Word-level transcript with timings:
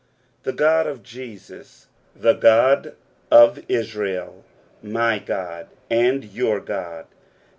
The 0.41 0.51
God 0.51 0.87
of 0.87 1.03
Jesus, 1.03 1.85
the 2.15 2.33
God 2.33 2.95
of 3.29 3.59
Israel, 3.67 4.43
"my 4.81 5.19
Qod 5.19 5.67
ana 5.91 6.25
your 6.25 6.59
God." 6.59 7.05